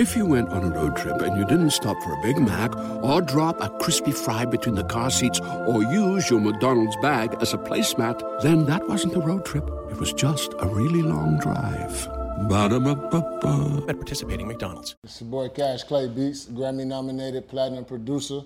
[0.00, 2.74] If you went on a road trip and you didn't stop for a Big Mac
[3.04, 7.52] or drop a crispy fry between the car seats or use your McDonald's bag as
[7.52, 9.68] a placemat, then that wasn't a road trip.
[9.90, 12.08] It was just a really long drive.
[12.48, 13.84] Ba-da-ba-ba-ba.
[13.90, 14.96] At participating McDonald's.
[15.04, 18.40] It's your boy Cash Clay Beats, Grammy nominated platinum producer,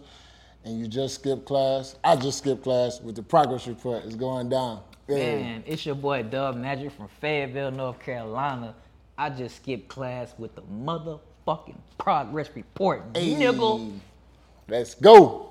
[0.64, 1.94] and you just skipped class.
[2.02, 4.02] I just skipped class with the progress report.
[4.06, 4.82] It's going down.
[5.06, 5.36] Yeah.
[5.36, 8.74] Man, it's your boy DubMagic from Fayetteville, North Carolina.
[9.16, 10.62] I just skipped class with the
[11.46, 13.34] motherfucking progress report, Hey.
[13.34, 13.98] nigga.
[14.68, 15.50] Let's go.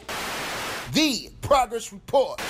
[0.92, 2.42] The progress report.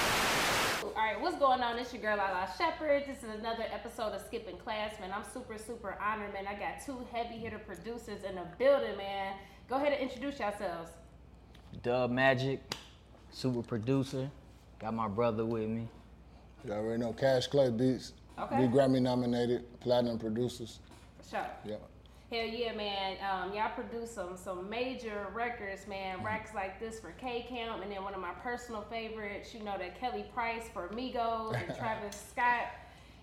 [0.84, 1.78] All right, what's going on?
[1.80, 3.04] It's your girl Lala Shepherd.
[3.08, 5.12] This is another episode of Skipping Class, man.
[5.14, 6.48] I'm super, super honored, man.
[6.48, 9.36] I got two heavy hitter producers in the building, man.
[9.70, 10.92] Go ahead and introduce yourselves.
[11.84, 12.60] DubMagic,
[13.32, 14.30] super producer.
[14.80, 15.88] Got my brother with me.
[16.66, 18.14] You already know Cash Clay Beats.
[18.40, 18.58] Okay.
[18.68, 20.80] Be Grammy nominated platinum producers.
[21.22, 21.46] For sure.
[21.66, 21.76] Yeah.
[22.34, 23.18] Hell yeah, man.
[23.22, 26.24] Um, y'all produced some some major records, man.
[26.24, 29.78] Racks like this for K Camp, and then one of my personal favorites, you know,
[29.78, 32.72] that Kelly Price for Migos and Travis Scott.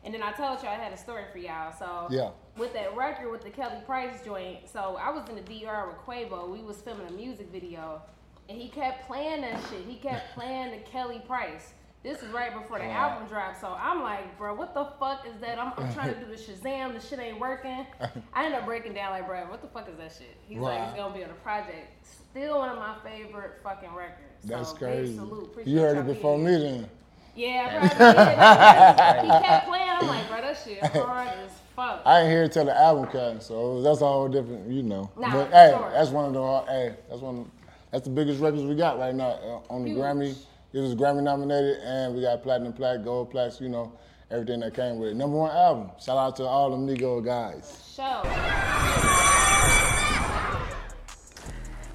[0.04, 1.74] And then I told y'all I had a story for y'all.
[1.76, 2.30] So Yeah.
[2.56, 5.96] with that record with the Kelly Price joint, so I was in the DR with
[6.06, 6.48] Quavo.
[6.48, 8.00] We was filming a music video,
[8.48, 9.84] and he kept playing that shit.
[9.88, 11.72] He kept playing the Kelly Price.
[12.02, 15.38] This is right before the album dropped, so I'm like, bro, what the fuck is
[15.42, 15.58] that?
[15.58, 17.86] I'm, I'm trying to do the Shazam, the shit ain't working.
[18.32, 20.34] I end up breaking down like, bro, what the fuck is that shit?
[20.48, 22.06] He's like, it's gonna be on a project.
[22.06, 24.44] Still one of my favorite fucking records.
[24.44, 25.14] That's so, crazy.
[25.14, 25.44] Salute.
[25.44, 26.88] Appreciate You heard it before me then.
[27.36, 29.26] Yeah, probably.
[29.38, 29.90] he kept playing.
[29.90, 32.00] I'm like, bro, that shit hard as fuck.
[32.06, 35.10] I ain't hear it till the album cut, so that's a whole different, you know.
[35.18, 35.90] Nah, but hey, sure.
[35.92, 37.50] that's one of the hey, that's one
[37.90, 39.98] that's the biggest records we got right now uh, on the Huge.
[39.98, 40.34] Grammy.
[40.72, 43.92] It was Grammy nominated, and we got platinum plaque, gold plaques, you know,
[44.30, 45.16] everything that came with it.
[45.16, 45.90] Number one album.
[46.00, 47.92] Shout out to all them Nego guys.
[47.92, 48.22] Show.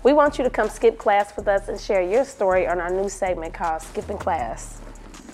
[0.03, 2.89] We want you to come skip class with us and share your story on our
[2.89, 4.81] new segment called Skipping Class.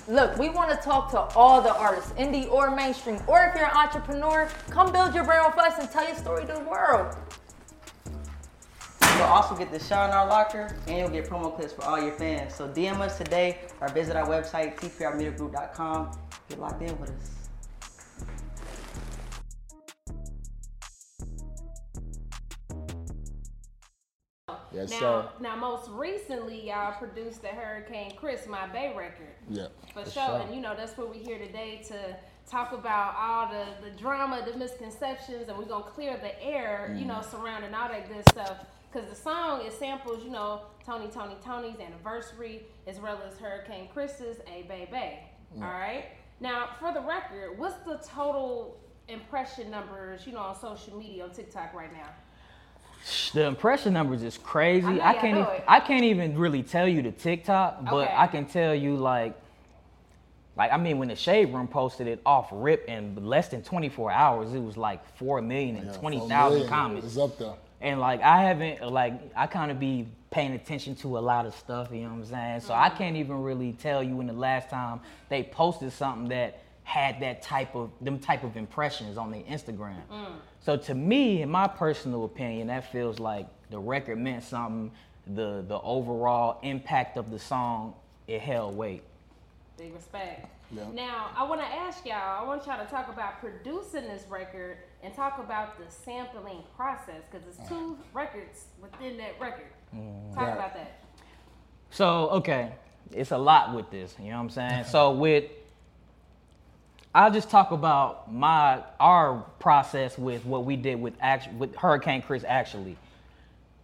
[0.07, 3.65] Look, we want to talk to all the artists, indie or mainstream, or if you're
[3.65, 7.15] an entrepreneur, come build your brand with us and tell your story to the world.
[9.21, 12.01] You'll also get the shot in our locker, and you'll get promo clips for all
[12.01, 12.55] your fans.
[12.55, 16.17] So DM us today or visit our website, tprmediagroup.com.
[16.49, 17.29] Get locked in with us.
[24.73, 25.29] Yes, now, sir.
[25.39, 29.35] now, most recently, y'all produced the Hurricane Chris, my Bay record.
[29.49, 29.67] Yeah.
[29.93, 30.25] For for sure.
[30.25, 30.39] sure.
[30.39, 32.15] And you know, that's what we're here today to
[32.49, 37.05] talk about all the, the drama, the misconceptions, and we're gonna clear the air, you
[37.05, 37.35] know, Mm-hmm.
[37.37, 38.65] surrounding all that good stuff.
[38.93, 43.87] Cause the song it samples, you know, Tony Tony Tony's anniversary as well as Hurricane
[43.93, 45.19] Chris's A Bay Bay.
[45.57, 45.63] Mm.
[45.63, 46.05] All right.
[46.41, 51.31] Now for the record, what's the total impression numbers, you know, on social media on
[51.31, 52.09] TikTok right now?
[53.33, 54.85] The impression numbers is crazy.
[54.85, 55.37] I know I, can't.
[55.37, 55.63] know Even, it.
[55.67, 58.13] I can't even really tell you the TikTok, but Okay.
[58.15, 59.39] I can tell you like,
[60.57, 64.11] like I mean, when the Shade Room posted it off rip in less than 24
[64.11, 66.69] hours, it was like four million and Yeah, twenty four thousand million.
[66.69, 67.07] comments.
[67.07, 67.53] It's up there.
[67.81, 71.53] And like I haven't like I kind of be paying attention to a lot of
[71.55, 72.59] stuff, you know what I'm saying?
[72.61, 72.97] So I mm-hmm.
[72.97, 77.41] can't even really tell you when the last time they posted something that had that
[77.41, 80.01] type of them type of impressions on their Instagram.
[80.11, 80.33] Mm.
[80.61, 84.91] So to me, in my personal opinion, that feels like the record meant something.
[85.27, 87.93] The the overall impact of the song
[88.27, 89.03] it held weight.
[89.81, 90.47] Big respect.
[90.69, 90.83] Yeah.
[90.93, 94.77] Now, I want to ask y'all, I want y'all to talk about producing this record
[95.01, 99.65] and talk about the sampling process because it's two records within that record.
[99.95, 100.35] Mm.
[100.35, 100.53] Talk Right.
[100.53, 100.99] about that.
[101.89, 102.73] So okay,
[103.11, 104.15] it's a lot with this.
[104.19, 104.83] You know what I'm saying?
[104.85, 105.45] so with,
[107.15, 112.21] I'll just talk about my our process with what we did with act with Hurricane
[112.21, 112.45] Chris.
[112.47, 112.97] Actually,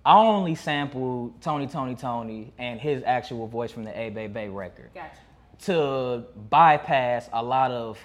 [0.06, 4.48] I only sampled Tony, Tony, Tony, and his actual voice from the A Bay Bay
[4.48, 5.18] record Gotcha.
[5.66, 8.00] To bypass a lot of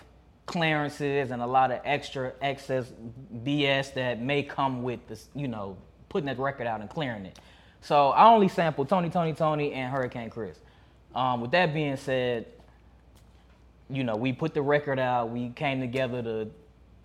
[0.47, 2.93] clearances and a lot of extra excess
[3.45, 5.77] BS that may come with this, you know,
[6.09, 7.39] putting that record out and clearing it.
[7.81, 10.59] So I only sampled Tony, Tony, Tony, and Hurricane Chris.
[11.15, 12.47] Um, with that being said,
[13.91, 15.31] you know, we put the record out.
[15.31, 16.51] We came together to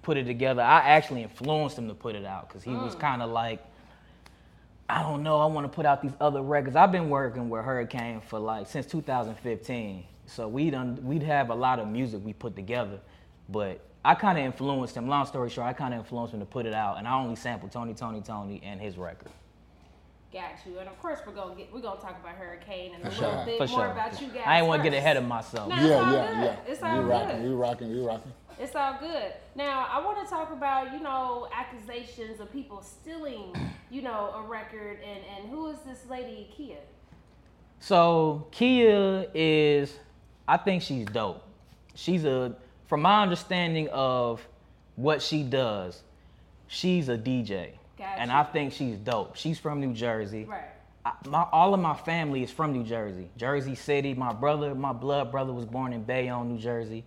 [0.02, 0.62] put it together.
[0.62, 3.66] I actually influenced him to put it out because he was kind of like,
[4.88, 5.40] I don't know.
[5.40, 6.76] I want to put out these other records.
[6.76, 10.06] I've been working with Hurricane for like since 2015.
[10.28, 13.00] So we done we'd have a lot of music we put together,
[13.50, 15.08] but I kind of influenced him.
[15.08, 17.36] Long story short, I kind of influenced him to put it out, and I only
[17.36, 19.32] sampled Tony, Tony, Tony, and his record.
[20.34, 20.78] Got you.
[20.80, 23.36] And of course, we're gonna get we're gonna talk about Hurricane and a For little
[23.38, 23.46] sure.
[23.46, 23.92] bit For more sure.
[23.92, 24.44] about you guys.
[24.46, 25.70] I ain't want to get ahead of myself.
[25.70, 25.76] No.
[25.76, 26.44] It's yeah, all yeah, good.
[26.44, 26.72] yeah.
[26.74, 27.10] It's all we good.
[27.10, 28.34] rocking, we rocking, we rocking.
[28.60, 29.34] It's all good.
[29.56, 33.56] Now, I want to talk about, you know, accusations of people stealing,
[33.90, 34.98] you know, a record.
[35.06, 36.78] And, and who is this lady, Kia?
[37.80, 39.94] So Kia is,
[40.48, 41.44] I think she's dope.
[41.96, 42.56] She's a,
[42.88, 44.46] from my understanding of
[44.96, 46.02] what she does,
[46.68, 48.20] she's a DJ, Gotcha.
[48.20, 49.36] and I think she's dope.
[49.36, 50.46] She's from New Jersey.
[50.46, 50.62] Right.
[51.06, 54.14] I, my, all of my family is from New Jersey, Jersey City.
[54.14, 57.04] My brother, my blood brother, was born in Bayonne, New Jersey.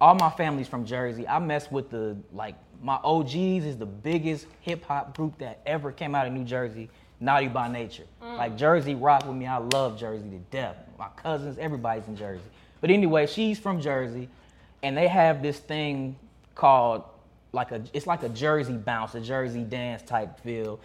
[0.00, 1.26] All my family's from Jersey.
[1.26, 5.92] I mess with the like my OGs is the biggest hip hop group that ever
[5.92, 6.88] came out of New Jersey.
[7.20, 8.06] Naughty by Nature.
[8.22, 8.38] Mm.
[8.38, 9.46] Like Jersey rock with me.
[9.46, 10.76] I love Jersey to death.
[11.00, 12.44] My cousins, everybody's in Jersey.
[12.82, 14.28] But anyway, she's from Jersey,
[14.82, 16.14] and they have this thing
[16.54, 17.04] called
[17.52, 20.78] like a it's like a Jersey bounce, a Jersey dance type feel.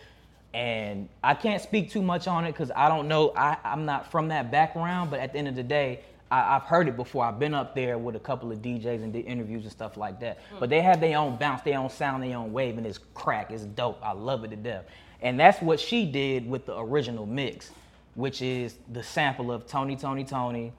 [0.54, 3.34] And I can't speak too much on it because I don't know.
[3.36, 6.00] I, I'm not from that background, but at the end of the day,
[6.32, 7.26] I, I've heard it before.
[7.26, 10.22] I've been up there with a couple of DJs and did interviews and stuff like
[10.22, 10.40] that.
[10.50, 10.60] Hmm.
[10.62, 13.52] But they have their own bounce, their own sound, their own wave, and it's crack.
[13.52, 14.00] It's dope.
[14.02, 14.86] I love it to death.
[15.22, 17.72] And that's what she did with the original mix,
[18.16, 20.74] which is the sample of Tony, Tony, Tony.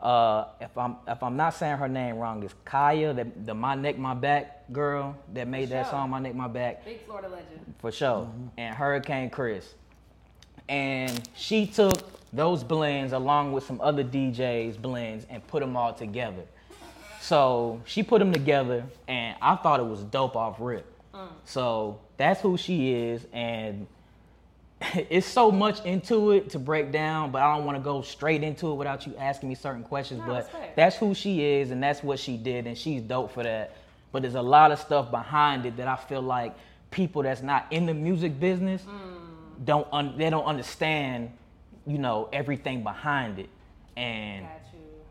[0.00, 3.74] Uh, if I'm if I'm not saying her name wrong, it's Khia, the, the My
[3.74, 5.92] Neck My Back girl that made that sure.
[5.92, 7.74] song My Neck My Back Big Florida legend.
[7.78, 8.30] for sure.
[8.56, 9.74] And Hurricane Chris.
[10.68, 11.92] And she took
[12.32, 16.44] those blends along with some other DJs blends and put them all together.
[17.20, 20.86] So she put them together, and I thought it was dope off rip.
[21.44, 23.86] So that's who she is, and
[25.10, 28.42] it's so much into it to break down, but I don't want to go straight
[28.42, 30.20] into it without you asking me certain questions.
[30.20, 33.32] No, but it's that's who she is, and that's what she did, and she's dope
[33.32, 33.76] for that.
[34.12, 36.54] But there's a lot of stuff behind it that I feel like
[36.90, 39.64] people that's not in the music business Mm.
[39.64, 41.30] don't un- they don't understand,
[41.86, 43.48] you know, everything behind it,
[43.96, 44.59] and Got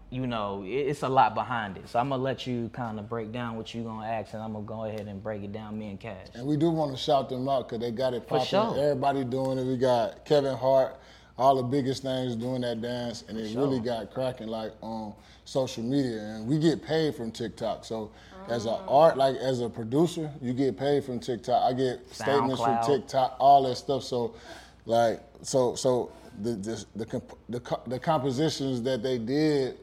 [0.10, 0.28] you.
[0.28, 1.90] know, it's a lot behind it.
[1.90, 4.54] So I'm gonna let you kind of break down what you're gonna ask, and I'm
[4.54, 5.78] gonna go ahead and break it down.
[5.78, 6.28] Me and Cash.
[6.34, 8.46] And we do want to shout them out because they got it popping.
[8.46, 8.76] sure.
[8.78, 9.66] Everybody doing it.
[9.66, 10.98] We got Kevin Hart,
[11.38, 15.14] all the biggest names doing that dance, and it really got cracking like on
[15.46, 16.20] social media.
[16.20, 17.86] And we get paid from TikTok.
[17.86, 18.12] So
[18.50, 19.04] as an ah.
[19.04, 21.64] art, like as a producer, you get paid from TikTok.
[21.64, 24.04] I get statements from TikTok, all that stuff.
[24.04, 24.36] So
[24.86, 29.78] like so so the the the, the, the compositions that they did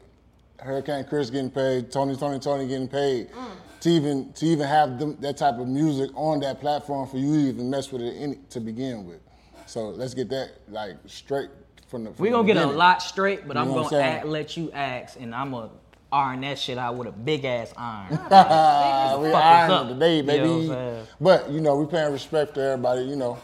[0.59, 3.31] Hurricane Chris getting paid, Tony, Tony, Tony getting paid.
[3.31, 3.45] Mm.
[3.81, 7.33] To even to even have them, that type of music on that platform for you
[7.33, 9.19] to even mess with it in, to begin with.
[9.67, 11.49] So let's get that like straight
[11.87, 12.11] from the.
[12.11, 14.25] From We're gonna get a lot straight, but You I'm gonna I'm saying?
[14.25, 15.69] let you ask, and I'm gonna
[16.11, 18.13] iron that shit out with a big ass iron.
[19.21, 19.85] We Fuck iron up.
[19.85, 20.47] it today, You know baby.
[20.49, 21.07] what I'm saying?
[21.21, 23.03] but you know, we paying respect to everybody.
[23.03, 23.37] You know,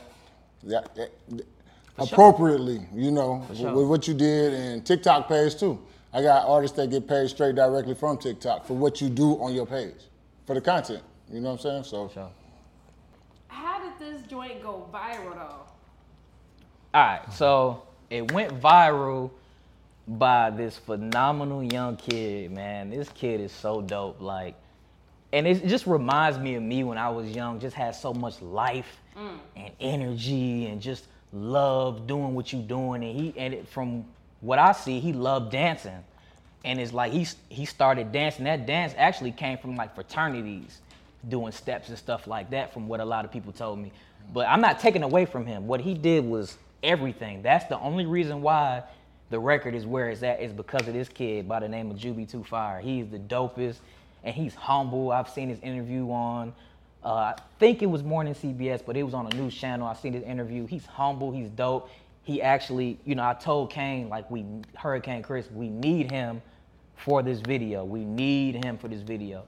[0.64, 1.12] that, that-
[2.00, 2.82] appropriately.
[2.94, 3.74] You know, with, sure.
[3.74, 5.80] with what you did, and TikTok pays too.
[6.14, 9.54] I got artists that get paid straight directly from TikTok for what you do on
[9.54, 9.96] your page,
[10.46, 11.02] for the content.
[11.32, 11.84] You know what I'm saying?
[11.86, 12.12] So.
[12.14, 12.30] So,
[13.48, 15.64] How did this joint go viral, though?
[16.94, 19.32] all right, so it went viral
[20.08, 22.92] by this phenomenal young kid, man.
[22.92, 24.56] This kid is so dope, like,
[25.32, 27.60] and it just reminds me of me when I was young.
[27.60, 29.40] Just had so much life mm.
[29.56, 33.04] and energy and just love doing what you're doing.
[33.04, 34.06] And he and it, from
[34.44, 36.04] what I see, he loved dancing.
[36.66, 38.46] And it's like he he started dancing.
[38.46, 40.80] That dance actually came from like fraternities,
[41.28, 42.74] doing steps and stuff like that.
[42.74, 43.92] From what a lot of people told me,
[44.34, 45.68] but I'm not taking away from him.
[45.68, 47.42] What he did was everything.
[47.42, 48.84] That's the only reason why
[49.30, 51.98] the record is where it's at is because of this kid by the name of
[51.98, 52.80] Juby Two Fire.
[52.80, 53.78] He's the dopest,
[54.24, 55.12] and he's humble.
[55.12, 56.54] I've seen his interview on.
[57.04, 59.88] Uh, I think it was Morning CBS, but it was on a news channel.
[59.88, 60.66] I've seen his interview.
[60.66, 61.32] He's humble.
[61.32, 61.90] He's dope.
[62.24, 66.42] He actually, you know, I told Kane like we Hurricane Chris, we need him
[66.96, 67.84] for this video.
[67.84, 69.44] We need him for this video.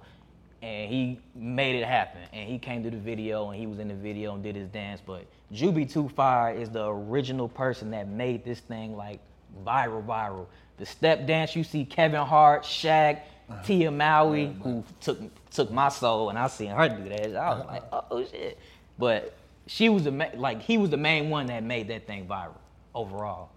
[0.62, 2.22] And he made it happen.
[2.34, 4.68] And he came to the video and he was in the video and did his
[4.70, 5.02] dance.
[5.06, 9.20] But Juby Two Fire is the original person that made this thing like
[9.66, 10.48] viral, viral.
[10.78, 13.64] The step dance you see Kevin Hart, Shaq, uh-huh.
[13.64, 17.38] Tia Mowry, who took took my soul, and I seen her do that.
[17.38, 17.72] I was uh-huh.
[17.72, 18.60] like, oh shit.
[18.98, 19.34] But
[19.68, 22.56] she was the ma- like he was the main one that made that thing viral
[22.96, 23.50] overall.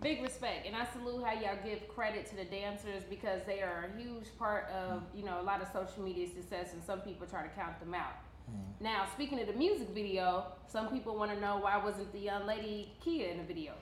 [0.00, 3.88] Big respect, and I salute how y'all give credit to the dancers because they are
[3.88, 5.02] a huge part of mm.
[5.14, 7.94] you know a lot of social media success, and some people try to count them
[7.94, 8.14] out.
[8.50, 8.80] Mm.
[8.80, 12.46] Now, speaking of the music video, some people want to know why wasn't the young
[12.46, 13.74] lady Kia in the video?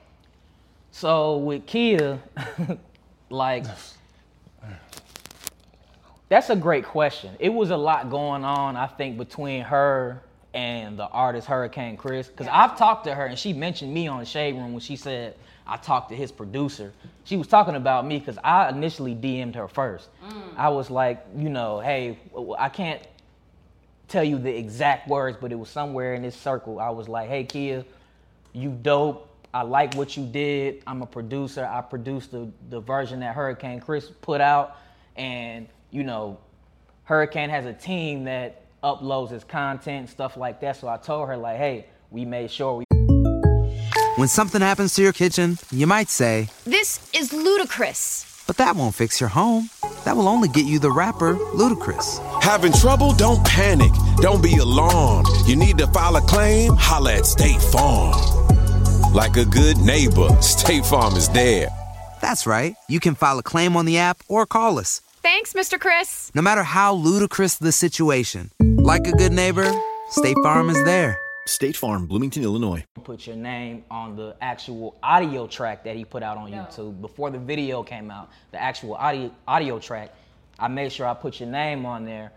[0.91, 2.19] So with Kia,
[3.31, 3.65] like
[6.29, 7.35] that's a great question.
[7.39, 10.21] It was a lot going on, I think, between her
[10.53, 12.27] and the artist Hurricane Chris.
[12.27, 15.35] Because I've talked to her and she mentioned me on Shade Room when she said
[15.65, 16.91] I talked to his producer.
[17.23, 20.09] She was talking about me because I initially DM'd her first.
[20.25, 20.57] Mm.
[20.57, 22.19] I was like, you know, hey,
[22.57, 23.01] I can't
[24.07, 26.79] tell you the exact words, but it was somewhere in this circle.
[26.79, 27.85] I was like, hey, Kia,
[28.53, 29.29] you dope.
[29.53, 30.83] I like what you did.
[30.87, 31.65] I'm a producer.
[31.65, 34.77] I produced the, the version that Hurricane Chris put out.
[35.15, 36.37] And, you know,
[37.03, 40.75] Hurricane has a team that uploads his content, stuff like that.
[40.77, 42.85] So I told her, like, hey, we made sure we
[44.17, 48.43] When something happens to your kitchen, you might say, This is ludicrous.
[48.47, 49.69] but that won't fix your home.
[50.03, 52.19] That will only get you the rapper, Ludacris.
[52.41, 53.13] Having trouble?
[53.13, 53.91] Don't panic.
[54.17, 55.27] Don't be alarmed.
[55.45, 56.73] You need to file a claim?
[56.75, 58.19] Holla at State Farm.
[59.13, 61.67] Like a good neighbor, State Farm is there.
[62.19, 62.75] That's right.
[62.89, 65.01] You can file a claim on the app or call us.
[65.21, 65.79] Thanks, Mr.
[65.79, 66.31] Chris.
[66.33, 69.71] No matter how ludicrous the situation, like a good neighbor,
[70.09, 71.19] State Farm is there.
[71.45, 72.83] State Farm, Bloomington, Illinois.
[73.03, 77.29] put your name on the actual audio track that he put out on YouTube before
[77.29, 78.31] the video came out.
[78.51, 80.11] The actual audio audio track,
[80.57, 82.31] I made sure I put your name on there,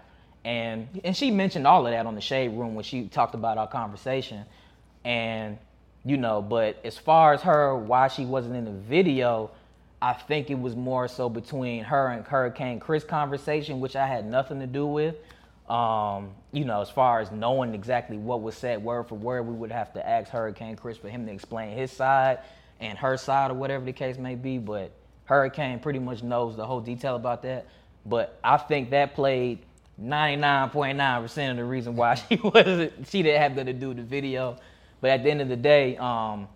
[0.45, 3.57] and and she mentioned all of that on the shade room when she talked about
[3.57, 4.45] our conversation,
[5.07, 5.57] and
[6.05, 9.51] you know, but as far as her why she wasn't in the video,
[10.05, 14.27] I think it was more so between her and Hurricane Chris conversation, which I had
[14.27, 15.17] nothing to do with.
[15.67, 19.55] Um, you know, as far as knowing exactly what was said word for word, we
[19.55, 22.41] would have to ask Hurricane Chris for him to explain his side
[22.81, 24.59] and her side or whatever the case may be.
[24.59, 24.93] But
[25.25, 27.67] Hurricane pretty much knows the whole detail about that.
[28.05, 29.61] But I think that played
[29.99, 34.03] 99.9% of the reason why she wasn't, she didn't have nothing to do with the
[34.03, 34.59] video.
[35.01, 36.47] But at the end of the day, um,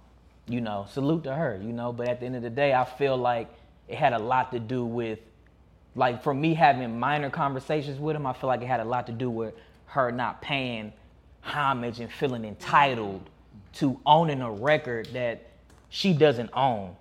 [0.49, 1.93] you know, salute to her, you know.
[1.93, 3.49] But at the end of the day, I feel like
[3.89, 5.19] it had a lot to do with,
[5.95, 9.07] like, for me having minor conversations with him, I feel like it had a lot
[9.07, 9.55] to do with
[9.87, 10.93] her not paying
[11.43, 13.29] homage and feeling entitled
[13.75, 15.47] to owning a record that
[15.89, 16.95] she doesn't own.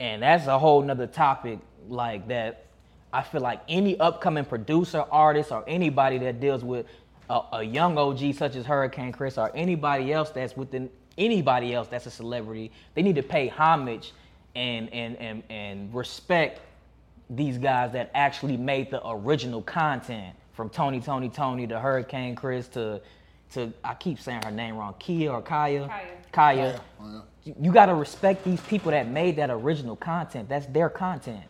[0.00, 1.58] And that's a whole nother topic,
[1.88, 2.66] like, that
[3.12, 6.86] I feel like any upcoming producer, artist, or anybody that deals with
[7.28, 11.88] a, a young OG such as Hurricane Chris or anybody else that's within anybody else
[11.88, 14.12] that's a celebrity, they need to pay homage
[14.54, 16.60] and and and, and respect
[17.30, 22.68] these guys that actually made the original content from Tony Tony Tony to Hurricane Chris
[22.68, 23.00] to
[23.54, 25.88] to I keep saying her name wrong, Kia or Khia.
[25.88, 26.06] Khia.
[26.32, 26.80] Khia.
[27.00, 30.48] Oh, you- You gotta respect these people that made that original content.
[30.48, 31.42] That's their content.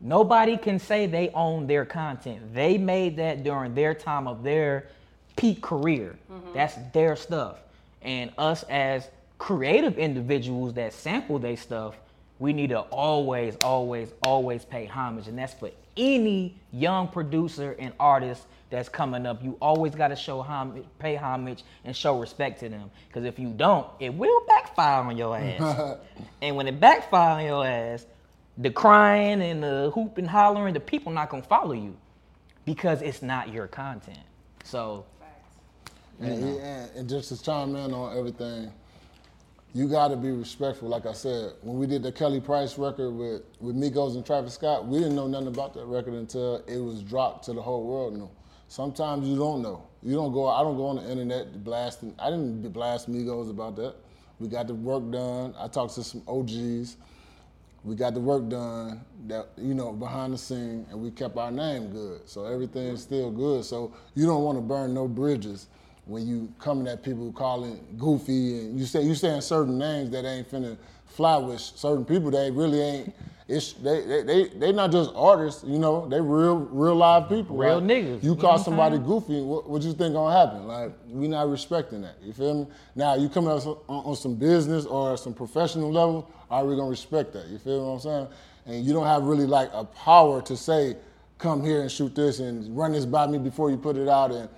[0.00, 2.54] Nobody can say they own their content.
[2.54, 4.86] They made that during their time of their
[5.36, 6.16] peak career.
[6.30, 6.52] Mm-hmm.
[6.54, 7.56] That's their stuff.
[8.02, 11.96] And us as creative individuals that sample their stuff,
[12.38, 15.26] we need to always, always, always pay homage.
[15.26, 19.42] And that's for any young producer and artist that's coming up.
[19.42, 22.90] You always got to show homage, pay homage, and show respect to them.
[23.08, 25.98] Because if you don't, it will backfire on your ass.
[26.42, 28.06] and when it backfire on your ass,
[28.58, 31.96] the crying and the hoop and hollering, the people not gonna follow you
[32.64, 34.18] because it's not your content.
[34.64, 35.06] So
[36.20, 38.72] And, and, and just to chime in on everything,
[39.74, 40.88] you got to be respectful.
[40.88, 44.54] Like I said, when we did the Kelly Price record with, with Migos and Travis
[44.54, 47.86] Scott, we didn't know nothing about that record until it was dropped to the whole
[47.86, 48.16] world.
[48.16, 48.30] Knew.
[48.66, 49.86] Sometimes you don't know.
[50.02, 50.48] You don't go.
[50.48, 52.14] I don't go on the internet blasting.
[52.18, 53.94] I didn't blast Migos about that.
[54.40, 55.54] We got the work done.
[55.58, 56.96] I talked to some OGs.
[57.84, 61.50] We got the work done that you know behind the scene, and we kept our
[61.50, 62.28] name good.
[62.28, 63.64] So everything's still good.
[63.64, 65.68] So you don't want to burn no bridges
[66.08, 70.24] when you coming at people calling goofy and you say you saying certain names that
[70.24, 73.14] ain't finna fly with certain people that really ain't.
[73.46, 76.06] It's they they they they not just artists, you know.
[76.06, 77.56] They real real live people.
[77.56, 79.06] Real Like, niggas, You you know call somebody saying?
[79.06, 80.66] goofy, what, what you think gonna happen?
[80.66, 82.16] Like we not respecting that.
[82.22, 82.66] You feel me?
[82.94, 86.90] Now you come up on, on some business or some professional level, are we gonna
[86.90, 87.48] respect that?
[87.48, 88.28] You feel what I'm saying?
[88.66, 90.96] And you don't have really like a power to say,
[91.38, 94.30] come here and shoot this and run this by me before you put it out.
[94.30, 94.50] And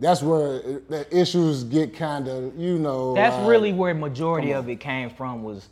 [0.00, 3.14] that's where the issues get kind of, you know.
[3.14, 5.68] that's like- really where majority of it came from was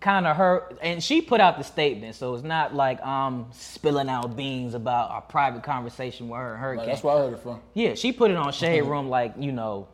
[0.00, 4.08] kind of her and she put out the statement so it's not like i'm spilling
[4.08, 7.32] out beans about a private conversation with her and hurricane Like, that's where I heard
[7.32, 7.60] it from.
[7.74, 9.88] Yeah, she put it on Shade Room like, you know,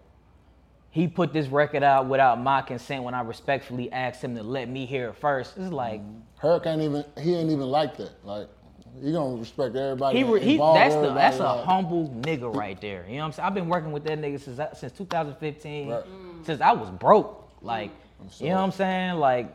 [0.90, 4.68] he put this record out without my consent when I respectfully asked him to let
[4.68, 5.56] me hear it first.
[5.56, 6.20] It's like mm-hmm.
[6.36, 8.12] Hurricane even he ain't even like that.
[8.24, 8.48] Like
[9.02, 10.18] he gonna respect everybody.
[10.22, 13.04] he, he that's the that's a like- humble nigga right there.
[13.08, 13.46] You know what I'm saying?
[13.46, 16.04] I've been working with that nigga since I- since 2015, Right.
[16.44, 17.48] since I was broke.
[17.62, 17.90] Like,
[18.38, 19.14] you know what I'm saying?
[19.18, 19.48] Like,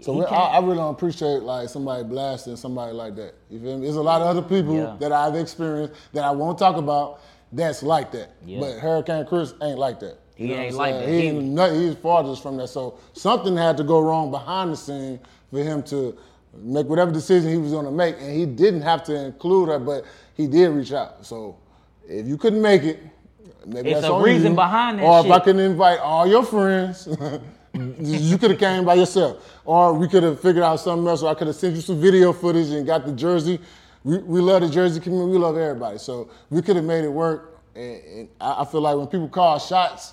[0.00, 3.34] So I, I really don't appreciate like somebody blasting somebody like that.
[3.48, 3.84] You feel me?
[3.84, 4.96] There's a lot of other people Yeah.
[4.98, 7.20] that I've experienced that I won't talk about
[7.52, 8.32] that's like that.
[8.44, 8.58] Yeah.
[8.60, 10.18] But Hurricane Chris ain't like that.
[10.34, 11.08] He know what ain't like that.
[11.08, 12.66] He He- ain't nothing, he's farthest from that.
[12.68, 15.20] So something had to go wrong behind the scene
[15.52, 16.16] for him to
[16.62, 19.78] make whatever decision he was going to make, and he didn't have to include her,
[19.78, 21.24] but he did reach out.
[21.26, 21.56] So
[22.08, 23.00] if you couldn't make it,
[23.66, 24.56] maybe It's that's a reason you.
[24.56, 25.44] behind that Or if I shit.
[25.44, 27.08] could invite all your friends,
[28.00, 31.22] you could have came by yourself, or we could have figured out something else.
[31.22, 33.58] Or I could have sent you some video footage and got the jersey.
[34.04, 35.32] We, we love the jersey community.
[35.32, 35.98] We love everybody.
[35.98, 37.60] So we could have made it work.
[37.74, 40.12] And, and I I feel like when people call shots,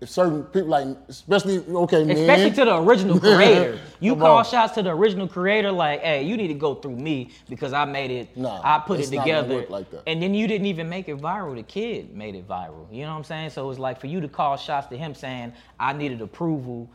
[0.00, 3.78] if certain people like, especially okay, men, Especially to the original creator.
[4.00, 4.44] You Come call on.
[4.44, 7.84] shots to the original creator, like, hey, you need to go through me because I
[7.84, 9.66] made it, Nah, I put it together.
[9.68, 9.86] like.
[10.06, 11.54] And then you didn't even make it viral.
[11.54, 12.86] The kid made it viral.
[12.90, 13.50] You know what I'm saying?
[13.50, 16.90] So it's like for you to call shots to him saying, I needed approval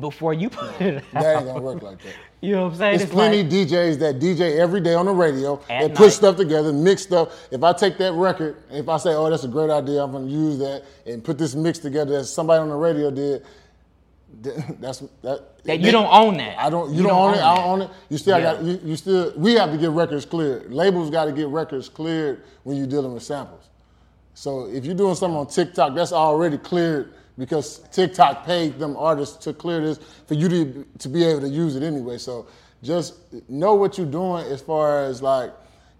[0.00, 1.22] before you put it out.
[1.22, 2.14] that ain't gonna work like that.
[2.42, 2.98] You know what I'm saying?
[2.98, 5.96] There's plenty like- DJs that DJ every day on the radio and night.
[5.96, 7.48] put stuff together, mix stuff.
[7.50, 10.26] If I take that record, if I say, "Oh, that's a great idea," I'm gonna
[10.26, 13.42] use that and put this mix together that somebody on the radio did.
[14.80, 15.62] That's that.
[15.64, 16.58] That you don't own that.
[16.60, 16.90] I don't.
[16.90, 17.42] You, You don't, don't own it.
[17.42, 17.90] I don't own it.
[18.10, 18.52] You still Yeah.
[18.54, 18.62] got.
[18.64, 19.32] You, you still.
[19.36, 20.72] We have to get records cleared.
[20.72, 23.64] Labels got to get records cleared when you're dealing with samples.
[24.34, 29.36] So if you're doing something on TikTok, that's already cleared because TikTok paid them artists
[29.44, 32.18] to clear this for you to to be able to use it anyway.
[32.18, 32.46] So
[32.82, 33.14] just
[33.48, 35.52] know what you're doing as far as like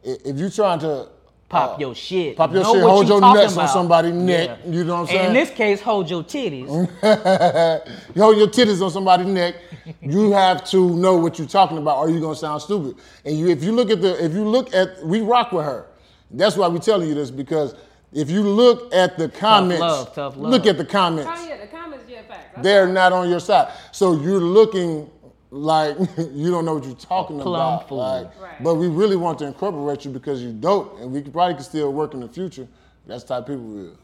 [0.02, 1.08] if you're trying to
[1.48, 2.36] Pop uh, your shit.
[2.36, 4.58] pop your Know shit, hold you your nuts on somebody's neck.
[4.64, 4.70] Yeah.
[4.70, 5.26] You know what I'm And saying?
[5.28, 6.66] In this case, hold your titties.
[8.16, 9.54] you hold your titties on somebody's neck,
[10.00, 12.96] you have to know what you're talking about, or you're gonna sound stupid.
[13.24, 15.86] And you, if you look at the, if you look at, we rock with her.
[16.32, 17.76] That's why we telling you this because
[18.12, 20.50] if you look at the comments, love, tough love.
[20.50, 21.30] look at the comments.
[21.32, 22.52] Oh yeah, the comments, yeah, facts.
[22.54, 25.10] That's They're not on your side, so you're looking
[25.50, 25.96] like
[26.32, 27.90] you don't know what you're talking about.
[27.90, 28.62] like, Right.
[28.62, 31.64] But we really want to incorporate you because you're dope, and we could probably could
[31.64, 32.66] still work in the future.
[33.06, 33.96] That's the type of people we are.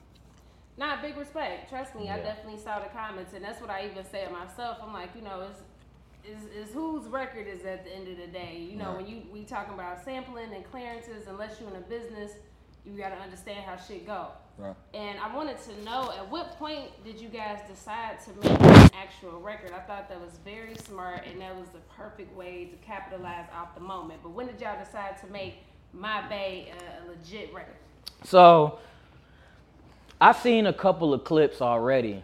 [0.79, 1.69] Not big respect.
[1.69, 4.79] Trust me, I definitely saw the comments, and that's what I even said myself.
[4.83, 5.61] I'm like, you know, it's
[6.25, 8.67] is, is whose record is at the end of the day.
[8.71, 8.97] You know, Right.
[8.99, 12.33] when you we talking about sampling and clearances, unless you're in a business,
[12.85, 14.29] you got to understand how shit go.
[14.59, 14.75] Right.
[14.93, 18.91] And I wanted to know at what point did you guys decide to make an
[18.95, 19.73] actual record?
[19.73, 23.75] I thought that was very smart, and that was the perfect way to capitalize off
[23.75, 24.21] the moment.
[24.23, 25.55] But when did y'all decide to make
[25.93, 27.77] My Bay a, a legit record?
[28.25, 28.79] So
[30.21, 32.23] I've seen a couple of clips already.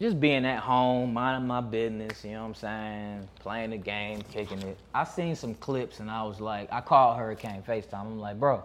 [0.00, 3.28] Just being at home, minding my business, you know what I'm saying?
[3.40, 4.78] Playing the game, kicking it.
[4.94, 8.02] I seen some clips and I was like, I called Hurricane FaceTime.
[8.02, 8.62] I'm like, bro,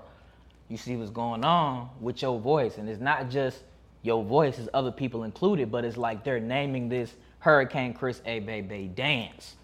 [0.73, 2.79] you see what's going on with your voice.
[2.79, 3.59] And it's not just
[4.01, 8.39] your voice, it's other people included, but it's like they're naming this Hurricane Chris A
[8.39, 9.55] Baby dance.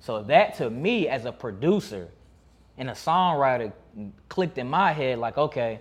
[0.00, 2.08] So that to me as a producer
[2.76, 3.72] and a songwriter
[4.28, 5.78] clicked in my head like, okay,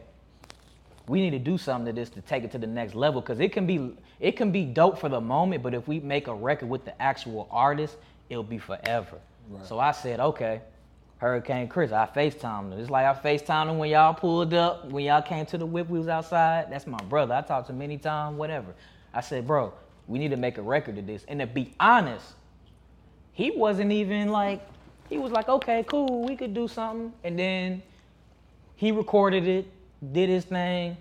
[1.08, 3.40] we need to do something to this to take it to the next level because
[3.40, 6.34] it can be it can be dope for the moment, but if we make a
[6.36, 7.98] record with the actual artist,
[8.30, 9.18] it'll be forever.
[9.64, 10.62] So I said, okay,
[11.18, 12.80] Hurricane Chris, I FaceTimed him.
[12.80, 15.90] It's like I FaceTimed him when y'all pulled up, when y'all came to the whip,
[15.90, 16.68] we was outside.
[16.70, 17.34] That's my brother.
[17.34, 18.76] I talked to him many times, whatever.
[19.14, 19.74] I said, bro,
[20.08, 21.26] we need to make a record of this.
[21.28, 22.34] And to be honest,
[23.34, 24.62] he wasn't even like,
[25.10, 27.12] he was like, okay, cool, we could do something.
[27.24, 27.82] And then
[28.76, 29.66] he recorded it,
[30.14, 30.98] did his thing.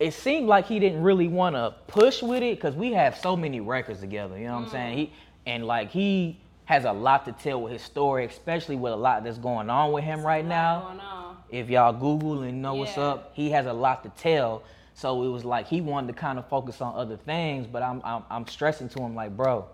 [0.00, 3.36] It seemed like he didn't really want to push with it because we have so
[3.36, 4.38] many records together.
[4.38, 4.72] You know what I'm mm.
[4.72, 4.98] saying?
[4.98, 5.12] He
[5.44, 6.40] and like he
[6.72, 9.92] has a lot to tell with his story, especially with a lot that's going on
[9.92, 11.36] with him right now.
[11.50, 14.62] If y'all Google and know what's up, he has a lot to tell.
[14.94, 18.00] So it was like he wanted to kind of focus on other things, but I'm
[18.04, 19.66] I'm, I'm stressing to him like, bro,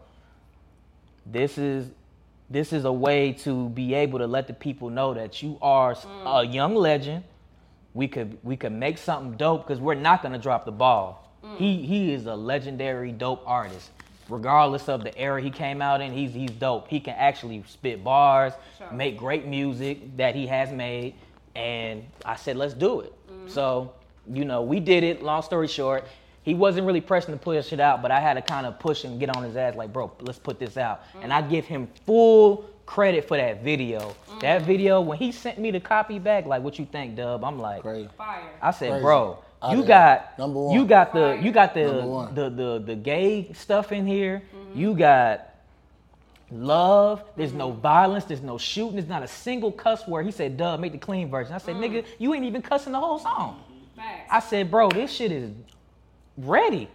[1.24, 1.88] this is
[2.50, 5.96] this is a way to be able to let the people know that you are
[6.26, 7.22] a young legend.
[7.94, 11.24] We could we could make something dope because we're not gonna drop the ball.
[11.58, 13.90] He he is a legendary dope artist.
[14.28, 16.88] Regardless of the era he came out in, he's he's dope.
[16.88, 18.90] He can actually spit bars, Sure.
[18.92, 21.14] make great music that he has made.
[21.56, 23.12] And I said, let's do it.
[23.28, 23.48] Mm-hmm.
[23.48, 23.92] So,
[24.32, 25.22] you know, we did it.
[25.22, 26.06] Long story short,
[26.42, 29.04] he wasn't really pressing to push it out, but I had to kind of push
[29.04, 31.02] and get on his ass, like, bro, let's put this out.
[31.14, 31.32] And mm-hmm.
[31.32, 34.14] I give him full credit for that video.
[34.40, 34.66] That mm-hmm.
[34.66, 37.44] video, when he sent me the copy back, like, what you think, Dub?
[37.44, 38.08] I'm like, Crazy.
[38.16, 38.42] Fire.
[38.62, 39.02] I said, Crazy.
[39.02, 40.74] bro, Out you of got Number one.
[40.74, 42.34] you got the you got the one.
[42.34, 44.42] the, the the gay stuff in here.
[44.54, 44.78] Mm-hmm.
[44.78, 45.48] You got
[46.50, 47.24] love.
[47.36, 47.80] There's no mm-hmm.
[47.80, 48.24] violence.
[48.24, 48.94] There's no shooting.
[48.94, 50.26] There's not a single cuss word.
[50.26, 51.84] He said, "Dub, make the clean version." I said, mm.
[51.84, 53.62] "Nigga, you ain't even cussing the whole song."
[53.96, 54.28] Facts.
[54.30, 55.50] I said, "Bro, this shit is
[56.36, 56.88] ready."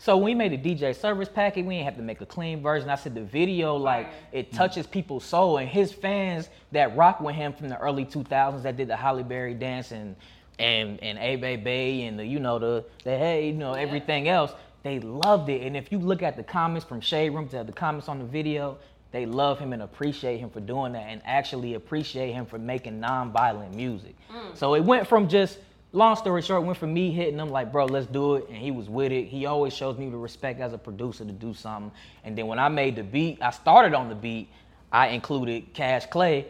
[0.00, 2.88] So we made a DJ service packet, we didn't have to make a clean version.
[2.88, 7.34] I said the video, like, it touches people's soul, and his fans that rock with
[7.34, 10.16] him from the early 2000s that did the Halle Berry dance and
[10.60, 14.28] and and A Bay Bay and the you know the the hey you know everything
[14.28, 14.52] else.
[14.82, 17.72] They loved it, and if you look at the comments from Shade Room to the
[17.72, 18.78] comments on the video,
[19.12, 22.98] they love him and appreciate him for doing that, and actually appreciate him for making
[22.98, 24.14] non-violent music.
[24.32, 24.56] Mm.
[24.56, 25.58] So it went from just
[25.92, 28.70] long story short, went from me hitting him like, bro, let's do it, and he
[28.70, 29.26] was with it.
[29.26, 31.92] He always shows me the respect as a producer to do something.
[32.24, 34.48] And then when I made the beat, I started on the beat.
[34.92, 36.46] I included Cash Clay,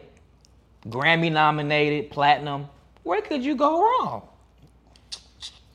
[0.87, 2.67] Grammy nominated, platinum.
[3.03, 4.27] Where could you go wrong?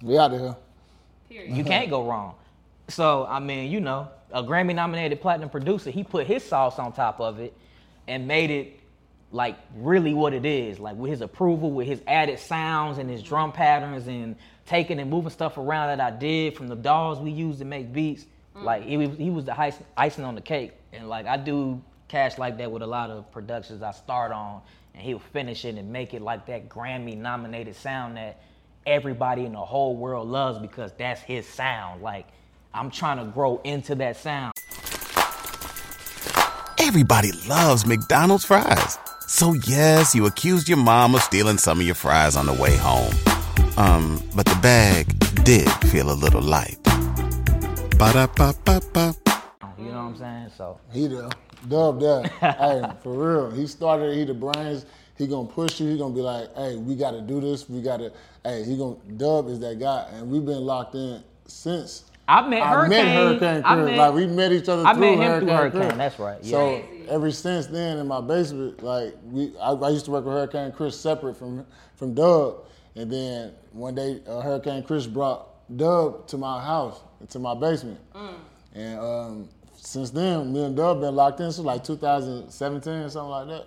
[0.02, 1.44] We out of here.
[1.46, 2.34] You can't go wrong.
[2.88, 6.92] So I mean, you know, a Grammy nominated platinum producer, he put his sauce on
[6.92, 7.56] top of it
[8.06, 8.80] and made it
[9.32, 13.22] like really what it is, like with his approval, with his added sounds and his
[13.22, 14.36] drum patterns and
[14.66, 17.92] taking and moving stuff around that I did from the dolls we used to make
[17.92, 18.24] beats.
[18.56, 18.62] Mm.
[18.62, 22.38] Like he was, he was the icing on the cake, and like I do cash
[22.38, 24.62] like that with a lot of productions I start on,
[24.96, 28.40] and he'll finish it and make it like that Grammy nominated sound that
[28.86, 32.02] everybody in the whole world loves because that's his sound.
[32.02, 32.26] Like
[32.72, 34.52] I'm trying to grow into that sound.
[36.78, 38.98] Everybody loves McDonald's fries.
[39.26, 42.76] So yes, you accused your mom of stealing some of your fries on the way
[42.76, 43.12] home.
[43.76, 45.06] Um, but the bag
[45.44, 46.78] did feel a little light.
[47.98, 49.14] Ba-da-ba-ba-ba.
[49.78, 50.50] You know what I'm saying?
[50.56, 51.30] So He the
[51.68, 52.26] dub that.
[52.40, 53.50] hey, for real.
[53.50, 54.14] He started.
[54.16, 54.86] He the brains.
[55.18, 55.88] He gonna push you.
[55.88, 57.68] He gonna be like, hey, we gotta do this.
[57.68, 58.12] We gotta.
[58.44, 62.04] Hey, he gonna dub is that guy, and we've been locked in since.
[62.28, 63.14] I met I met Hurricane.
[63.14, 63.86] Hurricane I Chris.
[63.86, 65.96] met- like we met each other I through met him Hurricane through Hurricane, Chris.
[65.96, 66.50] that's right, yeah.
[66.50, 70.34] So ever since then, in my basement, like we, I, I used to work with
[70.34, 71.64] Hurricane Chris separate from
[71.94, 72.64] from Dub,
[72.96, 78.00] and then one day uh, Hurricane Chris brought Dub to my house, to my basement,
[78.74, 79.48] and um,
[79.86, 83.66] since then, me and Dub been locked in since like 2017 or something like that.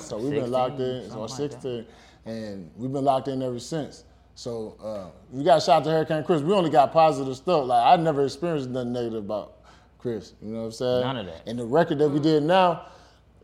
[0.00, 1.52] So we've been locked in, or like that.
[1.52, 1.86] 16,
[2.24, 4.02] and we've been locked in ever since.
[4.34, 6.42] So uh, we got shot to Hurricane Chris.
[6.42, 7.66] We only got positive stuff.
[7.66, 9.58] Like I never experienced nothing negative about
[9.98, 10.32] Chris.
[10.42, 11.00] You know what I'm saying?
[11.02, 11.42] None of that.
[11.46, 12.86] And the record that we did now,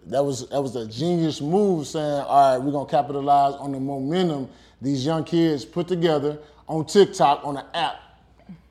[0.07, 1.87] that was that was a genius move.
[1.87, 4.49] Saying, all right, we're gonna capitalize on the momentum
[4.83, 8.10] these young kids put together on TikTok on the app.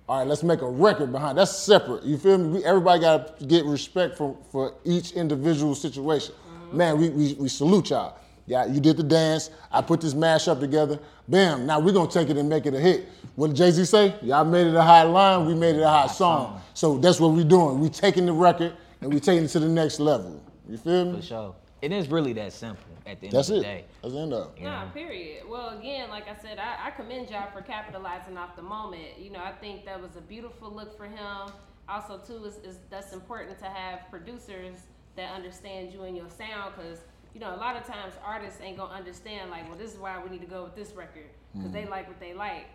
[0.10, 1.38] All right, let's make a record behind.
[1.38, 2.04] That's separate.
[2.04, 2.48] You feel me?
[2.48, 6.34] We, everybody got to get respect for for each individual situation.
[6.34, 6.78] Mm-hmm.
[6.78, 8.18] Man, we, we we salute y'all.
[8.48, 9.52] Yeah, you did the dance.
[9.72, 10.98] I put this mash up together.
[11.28, 11.68] Bam.
[11.68, 13.08] Now we're gonna take it and make it a hit.
[13.36, 14.16] What did Jay Z say?
[14.24, 15.46] Y'all made it a hot line.
[15.46, 16.60] We made it a hot song.
[16.74, 17.80] So that's what we're doing.
[17.80, 20.42] We taking the record and we taking it to the next level.
[20.68, 21.20] You feel me?
[21.20, 21.56] For sure.
[21.82, 23.64] It is really that simple at the end That's of the it.
[23.64, 23.86] day.
[24.02, 24.64] That's the end of it.
[24.64, 25.44] Nah, period.
[25.48, 29.18] Well, again, like I said, I, I commend y'all for capitalizing off the moment.
[29.18, 31.52] You know, I think that was a beautiful look for him.
[31.88, 34.80] Also, too, is, is that's important to have producers
[35.16, 37.00] that understand you and your sound, because
[37.34, 40.22] you know, a lot of times artists ain't gonna understand like, well, this is why
[40.24, 41.92] we need to go with this record, because they hmm.
[41.92, 42.66] like what they like.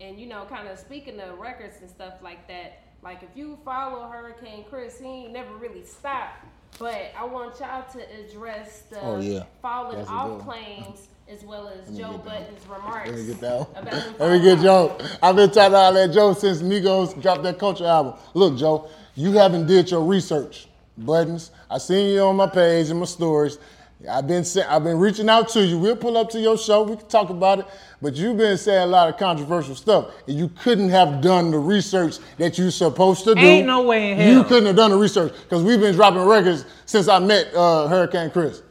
[0.00, 3.58] And you know, kind of speaking of records and stuff like that, like if you
[3.64, 6.44] follow Hurricane Chris, he ain't never really stopped.
[6.78, 9.44] But I want y'all to address the Oh, yeah.
[9.60, 13.10] falling off claims as well as Joe Budden's remarks.
[13.10, 14.14] Let me get that one.
[14.18, 14.96] Let me get Joe.
[15.22, 18.14] I've been talking about that Joe since Migos dropped that Culture album.
[18.34, 20.68] Look, Joe, you haven't did your research.
[20.96, 23.58] Buttons, I seen you on my page and my stories.
[24.08, 25.76] I've been sa- I've been reaching out to you.
[25.78, 26.82] We'll pull up to your show.
[26.84, 27.66] We can talk about it.
[28.00, 31.58] But you've been saying a lot of controversial stuff, and you couldn't have done the
[31.58, 33.40] research that you're supposed to do.
[33.40, 34.32] Ain't no way in hell.
[34.32, 37.88] You couldn't have done the research because we've been dropping records since I met uh,
[37.88, 38.62] Hurricane Chris.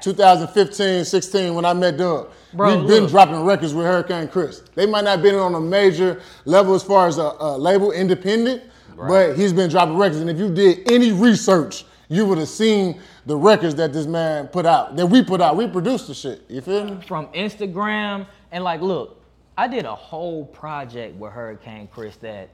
[0.00, 2.30] 2015, 16, when I met Doug.
[2.54, 3.10] Bro, We've been look.
[3.10, 4.62] dropping records with Hurricane Chris.
[4.74, 8.62] They might not been on a major level as far as a, a label independent,
[8.96, 10.20] but he's been dropping records.
[10.20, 14.48] And if you did any research, you would have seen the records that this man
[14.48, 15.56] put out, that we put out.
[15.56, 16.42] We produced the shit.
[16.48, 17.00] You feel me?
[17.06, 19.22] From Instagram and like, look,
[19.56, 22.50] I did a whole project with Hurricane Chris that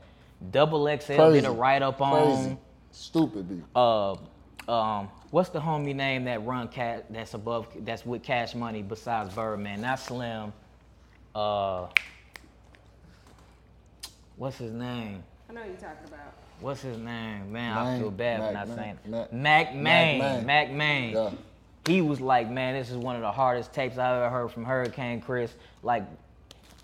[0.50, 1.40] Double XL Crazy.
[1.40, 2.36] did a write up on.
[2.36, 2.58] Crazy.
[2.92, 3.62] Stupid, B.
[3.74, 4.16] Uh,
[4.68, 7.68] um, what's the homie name that run cat That's above.
[7.80, 9.80] That's with Cash Money besides Birdman.
[9.80, 10.52] Not Slim.
[11.34, 11.86] Uh,
[14.36, 15.22] what's his name?
[15.48, 16.34] I know what you're talking about.
[16.60, 17.52] What's his name?
[17.52, 19.10] Man, I feel bad for Mac not Main, saying it.
[19.10, 20.18] Mac- Mack Maine.
[20.18, 20.46] Main.
[20.46, 21.14] Mack Maine.
[21.14, 21.30] Yeah.
[21.86, 24.64] He was like, man, this is one of the hardest tapes I've ever heard from
[24.64, 25.52] Hurricane Chris.
[25.82, 26.02] Like,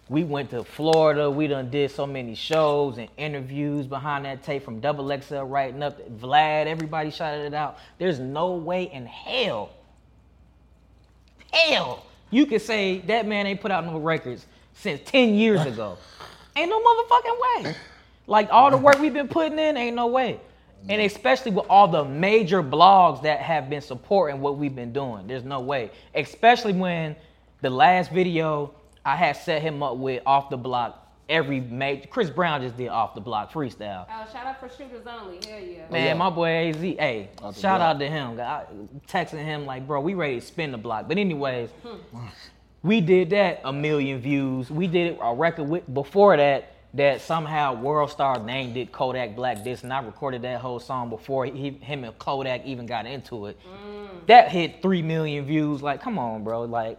[0.08, 1.28] we went to Florida.
[1.30, 5.82] We done did so many shows and interviews behind that tape from Double XL writing
[5.82, 5.98] up.
[6.20, 7.78] Vlad, everybody shouted it out.
[7.98, 9.70] There's no way in hell,
[11.52, 15.96] hell, you could say that man ain't put out no records since 10 years ago.
[16.56, 17.74] ain't no motherfucking way.
[18.26, 20.40] Like all the work we've been putting in, ain't no way.
[20.88, 25.26] And especially with all the major blogs that have been supporting what we've been doing,
[25.26, 25.90] there's no way.
[26.14, 27.14] Especially when
[27.60, 30.98] the last video I had set him up with off the block.
[31.28, 34.06] Every major Chris Brown just did off the block freestyle.
[34.10, 35.38] Oh, shout out for shooters only.
[35.46, 35.88] Hell yeah.
[35.88, 37.80] Man, my boy Az, hey, shout block.
[37.80, 38.40] out to him.
[38.40, 38.64] I
[39.08, 41.08] texting him like, bro, we ready to spin the block.
[41.08, 42.26] But anyways, hmm.
[42.82, 44.68] we did that a million views.
[44.70, 49.34] We did it a record with, before that that somehow World Star named it Kodak
[49.34, 53.06] Black This, and I recorded that whole song before he, him and Kodak even got
[53.06, 53.58] into it.
[53.66, 54.26] Mm.
[54.26, 55.82] That hit three million views.
[55.82, 56.62] Like, come on, bro.
[56.64, 56.98] Like,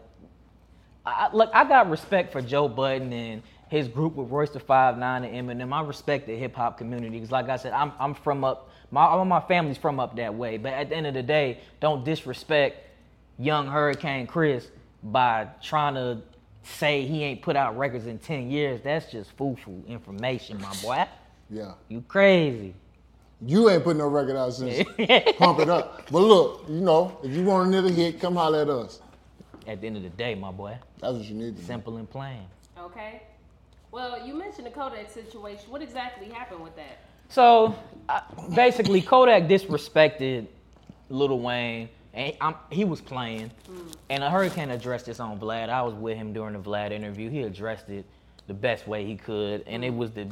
[1.06, 4.60] I, I- look, I got respect for Joe Budden and his group with Royce the
[4.60, 5.74] Five Nine and Eminem.
[5.74, 8.70] I respect the hip hop community because, like I said, I'm I'm from up.
[8.92, 10.58] My all my family's from up that way.
[10.58, 12.78] But at the end of the day, don't disrespect
[13.40, 14.68] young Hurricane Chris
[15.02, 16.22] by trying to
[16.64, 18.82] say he ain't put out records in ten years.
[18.84, 21.06] That's just foo-foo information, my boy.
[21.50, 21.74] Yeah.
[21.90, 22.74] You crazy.
[23.46, 24.88] You ain't put no record out since
[25.38, 26.10] Pump It Up.
[26.10, 29.02] But look, you know, if you want another hit, come holler at us.
[29.68, 30.78] At the end of the day, my boy.
[31.00, 31.68] That's what you need to do.
[31.68, 32.44] Simple and plain.
[32.80, 33.24] Okay.
[33.92, 35.70] Well, you mentioned the Kodak situation.
[35.70, 37.00] What exactly happened with that?
[37.30, 37.76] So
[38.10, 38.22] uh,
[38.56, 40.48] basically, Kodak disrespected
[41.10, 43.52] Lil Wayne, and I'm, he was playing.
[44.10, 45.70] And a Hurricane addressed this on Vlad.
[45.70, 47.30] I was with him during the Vlad interview.
[47.30, 48.06] He addressed it
[48.48, 50.28] the best way he could, and it was the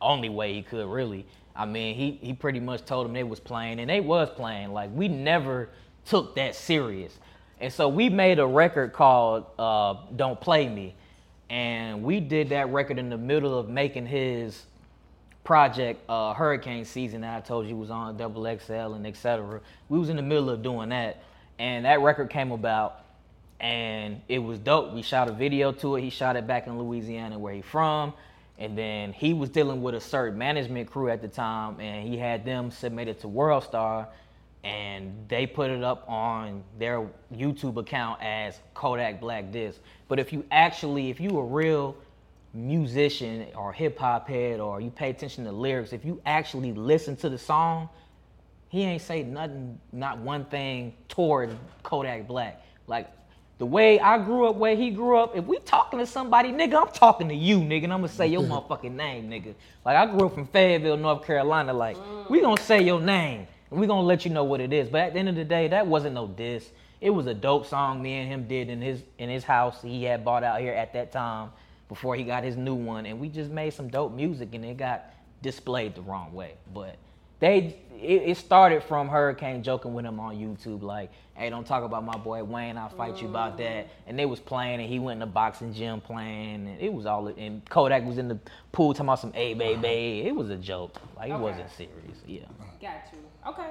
[0.00, 1.26] only way he could, really.
[1.54, 4.72] I mean, he he pretty much told him they was playing, and they was playing.
[4.72, 5.68] Like we never
[6.04, 7.18] took that serious,
[7.60, 10.94] and so we made a record called uh, "Don't Play Me,"
[11.50, 14.64] and we did that record in the middle of making his
[15.44, 19.60] project uh, hurricane season that I told you was on double XL and etc.
[19.88, 21.22] We was in the middle of doing that,
[21.58, 23.04] and that record came about,
[23.58, 24.92] and it was dope.
[24.92, 26.02] We shot a video to it.
[26.02, 28.12] He shot it back in Louisiana, where he from,
[28.58, 32.18] and then he was dealing with a certain management crew at the time, and he
[32.18, 34.08] had them submit it to Worldstar,
[34.62, 39.80] and they put it up on their YouTube account as Kodak Black Disc.
[40.08, 41.96] But if you actually, if you a real
[42.52, 47.16] musician or hip hop head or you pay attention to lyrics, if you actually listen
[47.16, 47.88] to the song,
[48.68, 52.62] he ain't say nothing, not one thing toward Kodak Black.
[52.86, 53.10] Like
[53.58, 56.80] the way I grew up, where he grew up, if we talking to somebody, nigga,
[56.80, 59.54] I'm talking to you, nigga, and I'm gonna say your motherfucking name, nigga.
[59.84, 61.72] Like I grew up from Fayetteville, North Carolina.
[61.72, 61.96] Like
[62.28, 64.88] we gonna say your name and we gonna let you know what it is.
[64.88, 66.70] But at the end of the day, that wasn't no diss.
[67.00, 70.04] It was a dope song me and him did in his in his house he
[70.04, 71.50] had bought out here at that time
[71.90, 74.76] before he got his new one, and we just made some dope music, and it
[74.76, 75.06] got
[75.42, 76.54] displayed the wrong way.
[76.72, 76.94] But
[77.40, 81.82] they it, it started from Hurricane joking with him on YouTube, like, "Hey, don't talk
[81.82, 82.78] about my boy Wayne.
[82.78, 85.74] I'll fight you about that." And they was playing, and he went in the boxing
[85.74, 87.26] gym playing, and it was all.
[87.26, 88.38] And Kodak was in the
[88.70, 90.96] pool talking about some "Hey, baby." It was a joke.
[91.16, 91.42] Like it Okay.
[91.42, 92.18] wasn't serious.
[92.24, 92.42] Yeah.
[92.80, 93.18] Got you.
[93.48, 93.70] Okay.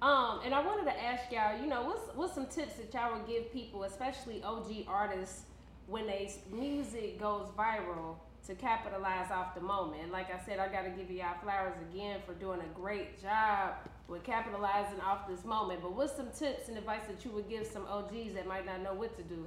[0.00, 3.12] Um, and I wanted to ask y'all, you know, what's what's some tips that y'all
[3.18, 5.46] would give people, especially OG artists,
[5.86, 8.16] when they music goes viral
[8.46, 10.12] to capitalize off the moment.
[10.12, 13.74] Like I said, I got to give y'all flowers again for doing a great job
[14.06, 15.80] with capitalizing off this moment.
[15.82, 18.82] But what's some tips and advice that you would give some OGs that might not
[18.82, 19.46] know what to do?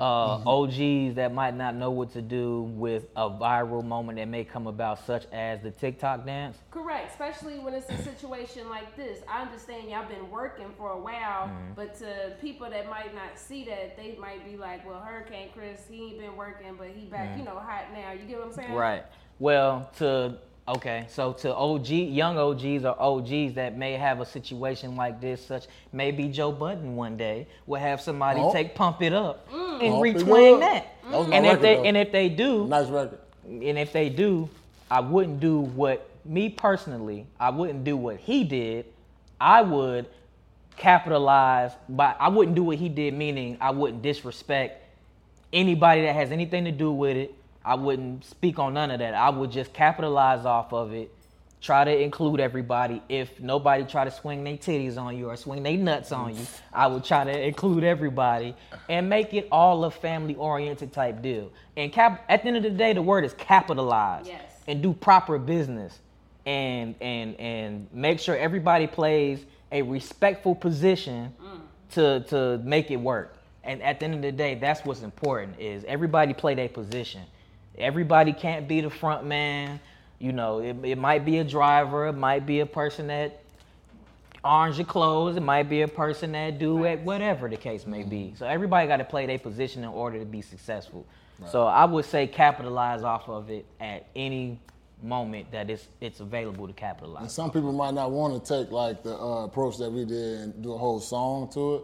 [0.00, 4.44] Uh, OGs that might not know what to do with a viral moment that may
[4.44, 6.56] come about, such as the TikTok dance.
[6.70, 9.18] Correct, especially when it's a situation like this.
[9.28, 11.74] I understand y'all been working for a while, Mhm.
[11.74, 15.86] but to people that might not see that, they might be like, "Well, Hurricane Chris,
[15.88, 17.38] he ain't been working, but he back, Mhm.
[17.38, 18.72] you know, hot now." You get what I'm saying?
[18.72, 19.04] Right.
[19.38, 20.38] Well, to
[20.70, 25.44] okay, so to OG, young OGs or OGs that may have a situation like this,
[25.44, 28.52] such maybe Joe Budden one day will have somebody Oh.
[28.52, 29.82] take "Pump It Up" Mm.
[29.82, 30.60] and Pump retwang Up.
[30.60, 30.86] that.
[31.10, 31.82] That and if record, they though.
[31.84, 33.18] and if they do, Nice record.
[33.44, 34.48] and if they do,
[34.90, 38.86] I wouldn't do what me personally, I wouldn't do what he did.
[39.40, 40.06] I would
[40.76, 44.82] capitalize but I wouldn't do what he did, meaning I wouldn't disrespect
[45.52, 47.34] anybody that has anything to do with it.
[47.64, 49.14] I wouldn't speak on none of that.
[49.14, 51.14] I would just capitalize off of it.
[51.60, 53.02] Try to include everybody.
[53.10, 56.46] If nobody try to swing their titties on you or swing their nuts on you,
[56.72, 58.54] I would try to include everybody
[58.88, 61.52] and make it all a family oriented type deal.
[61.76, 64.40] And cap- at the end of the day, the word is capitalize Yes.
[64.66, 65.98] and do proper business
[66.46, 71.60] and and and make sure everybody plays a respectful position mm.
[71.90, 73.36] to to make it work.
[73.64, 77.20] And at the end of the day, that's what's important is everybody play their position.
[77.78, 79.80] Everybody can't be the front man.
[80.18, 83.42] You know, it, it might be a driver, it might be a person that
[84.44, 88.02] orange your clothes, it might be a person that do it, whatever the case may
[88.02, 88.34] be.
[88.36, 91.06] So everybody got to play their position in order to be successful.
[91.50, 94.60] So I would say capitalize off of it at any
[95.02, 97.22] moment that it's it's available to capitalize.
[97.22, 100.40] And some people might not want to take like the uh, approach that we did
[100.40, 101.82] and do a whole song to it.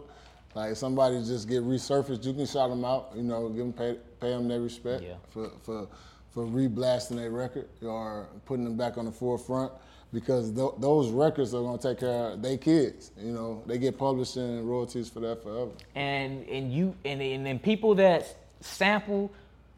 [0.53, 3.11] Like somebody just get resurfaced, you can shout them out.
[3.15, 5.15] You know, give them pay, pay them their respect Yeah.
[5.29, 5.87] for for
[6.31, 9.71] for reblasting their record or putting them back on the forefront
[10.13, 13.11] because th- those records are gonna take care of their kids.
[13.19, 15.71] You know, they get publishing and royalties for that forever.
[15.95, 19.31] and and you and and then people that sample,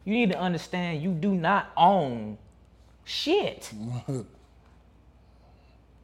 [0.04, 2.36] you need to understand you do not own
[3.04, 3.72] shit.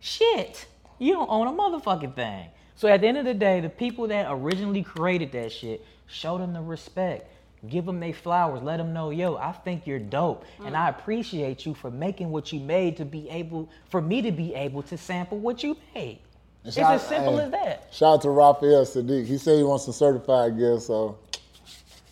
[0.00, 0.66] shit.
[0.98, 2.48] You don't own a motherfucking thing.
[2.76, 6.38] So at the end of the day, the people that originally created that shit, show
[6.38, 7.30] them the respect.
[7.68, 8.62] Give them their flowers.
[8.62, 10.78] Let them know, yo, I think you're dope, and mm.
[10.78, 14.54] I appreciate you for making what you made to be able, for me to be
[14.54, 16.18] able to sample what you made.
[16.62, 17.88] And It's shout- as simple hey, as that.
[17.92, 19.26] Shout out to Raphael Saadiq.
[19.26, 21.16] He said he wants some certified gear, so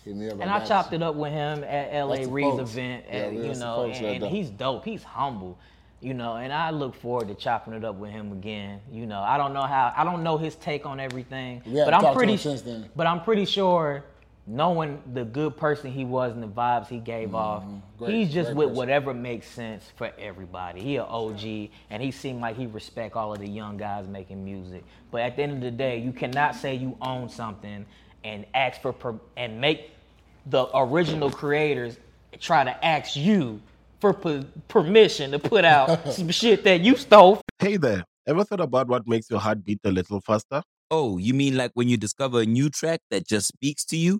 [0.05, 0.39] hit me up.
[0.39, 2.71] And I chopped it up with him at LA That's Reed's folks.
[2.71, 4.31] event, at, we you know, and, and dope.
[4.31, 4.85] he's dope.
[4.85, 5.57] He's humble,
[5.99, 8.79] you know, and I look forward to chopping it up with him again.
[8.91, 12.15] You know, I don't know how, I don't know his take on everything, but I'm
[12.15, 12.89] pretty, since then.
[12.95, 14.03] but I'm pretty sure,
[14.47, 17.77] knowing the good person he was and the vibes he gave off, Mm-hmm.
[17.97, 18.75] Great- he's just with person.
[18.75, 20.81] whatever makes sense for everybody.
[20.81, 24.43] He an OG, and he seemed like he respect all of the young guys making
[24.43, 24.83] music.
[25.11, 27.85] But at the end of the day, you cannot say you own something
[28.25, 29.91] and ask for per- and make
[30.47, 31.97] the original creators
[32.39, 33.61] try to ask you
[34.01, 37.39] for per- permission to put out some shit that you stole.
[37.59, 40.61] Hey there, ever thought about what makes your heart beat a little faster?
[40.91, 44.19] Oh, you mean like when you discover a new track that just speaks to you?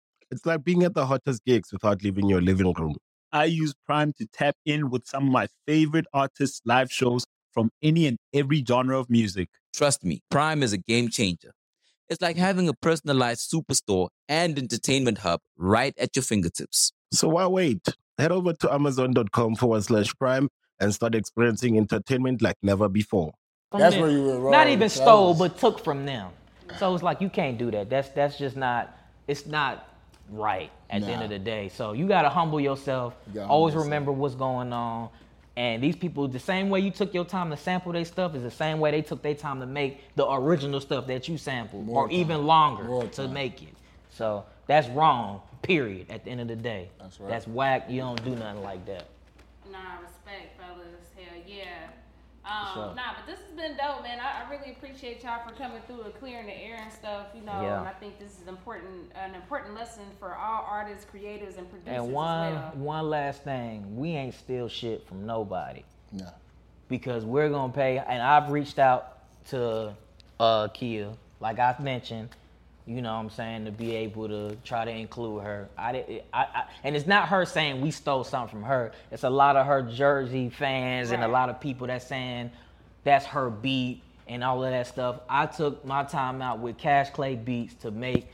[0.31, 2.95] It's like being at the hottest gigs without leaving your living room.
[3.33, 7.69] I use Prime to tap in with some of my favorite artists' live shows from
[7.83, 9.49] any and every genre of music.
[9.73, 11.51] Trust me, Prime is a game changer.
[12.07, 16.93] It's like having a personalized superstore and entertainment hub right at your fingertips.
[17.11, 17.85] So why wait?
[18.17, 20.47] Head over to amazon.com forward slash prime
[20.79, 23.33] and start experiencing entertainment like never before.
[23.77, 24.51] That's where you were wrong.
[24.51, 26.31] Not even stole, but took from them.
[26.77, 27.89] So it's like you can't do that.
[27.89, 28.97] That's that's just not.
[29.27, 29.90] It's not
[30.31, 31.69] right at the end of the day.
[31.69, 33.13] So you gotta humble yourself.
[33.27, 33.85] You gotta humble Always yourself.
[33.85, 35.09] remember what's going on.
[35.57, 38.41] And these people, the same way you took your time to sample their stuff is
[38.41, 41.85] the same way they took their time to make the original stuff that you sampled,
[41.85, 42.15] More or time.
[42.17, 43.33] even longer More to time.
[43.33, 43.73] make it.
[44.11, 45.41] So that's wrong.
[45.61, 46.09] Period.
[46.09, 47.29] At the end of the day, That's right.
[47.29, 47.85] That's whack.
[47.89, 49.07] You don't do nothing like that.
[49.71, 50.87] Nah, respect, fellas.
[51.15, 51.63] Hell yeah.
[52.51, 52.95] Um, sure.
[52.95, 54.19] Nah, but this has been dope, man.
[54.19, 57.41] I, I really appreciate y'all for coming through and clearing the air and stuff, you
[57.41, 57.61] know.
[57.61, 57.79] Yeah.
[57.79, 61.93] And I think this is important, an important lesson for all artists, creators, and producers
[61.93, 62.83] And one as well.
[62.83, 65.83] one last thing, we ain't steal shit from nobody.
[66.11, 66.25] Nah.
[66.89, 67.97] because we're gonna pay.
[67.99, 69.93] And I've reached out to
[70.41, 72.29] uh, Khia, like I've mentioned,
[72.85, 75.69] you know what I'm saying, to be able to try to include her.
[75.77, 78.91] I, did, I, I and it's not her saying we stole something from her.
[79.11, 82.51] It's a lot of her Jersey fans and a lot of people that saying
[83.03, 85.21] that's her beat and all of that stuff.
[85.29, 88.27] I took my time out with Cash Clay Beats to make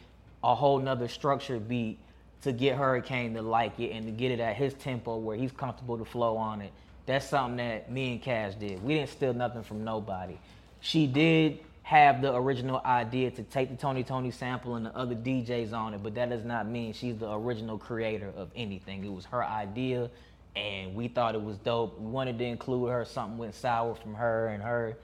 [0.44, 1.98] a whole nother structured beat
[2.44, 5.52] to get Hurricane to like it and to get it at his tempo where he's
[5.52, 6.72] comfortable to flow on it.
[7.06, 8.84] That's something that me and Cash did.
[8.84, 10.38] We didn't steal nothing from nobody.
[10.82, 15.16] She did have the original idea to take the Tony Tony sample and the other
[15.16, 19.06] DJs on it, but that does not mean she's the original creator of anything.
[19.06, 20.10] It was her idea,
[20.54, 21.98] and we thought it was dope.
[21.98, 23.06] We wanted to include her.
[23.06, 24.98] Something went sour from her and her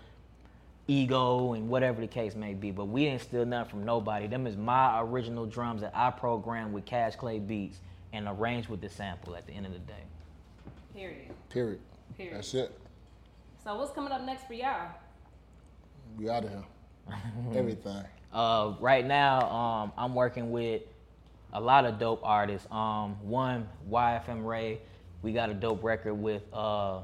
[0.86, 2.70] ego and whatever the case may be.
[2.72, 4.28] But we didn't steal nothing from nobody.
[4.28, 7.80] Them is my original drums that I programmed with Cash Clay Beats
[8.12, 10.04] and arranged with the sample at the end of the day.
[10.94, 11.32] Period.
[11.50, 11.80] Period.
[12.18, 12.36] Period.
[12.36, 12.78] That's it.
[13.64, 14.90] So what's coming up next for y'all?
[16.18, 16.64] We out of here.
[17.56, 18.04] Everything.
[18.32, 20.82] Uh, right now, um, I'm working with
[21.54, 22.68] a lot of dope artists.
[22.72, 24.80] Um, one, YFM Ray.
[25.22, 27.00] We got a dope record with uh,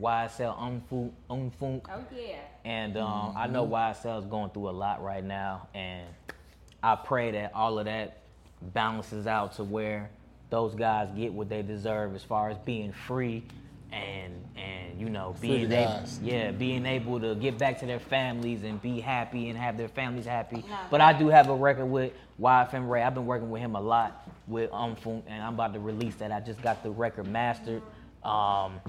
[0.00, 1.12] YSL Unfoonk.
[1.30, 1.82] Unfoonk.
[1.88, 2.36] Oh yeah.
[2.64, 6.06] And um, I know YSL is going through a lot right now, and
[6.82, 8.22] I pray that all of that
[8.60, 10.10] balances out to where
[10.50, 13.44] those guys get what they deserve as far as being free
[13.92, 18.62] and and you know being able yeah being able to get back to their families
[18.64, 20.64] and be happy and have their families happy.
[20.68, 20.78] Nah.
[20.90, 23.02] But I do have a record with YFM Ray.
[23.02, 26.32] I've been working with him a lot with Unfoonk, and I'm about to release that.
[26.32, 27.82] I just got the record mastered.
[28.22, 28.80] Um,